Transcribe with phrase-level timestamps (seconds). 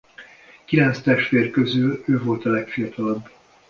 [0.65, 3.27] Kilenc testvér közül ő volt a legfiatalabb.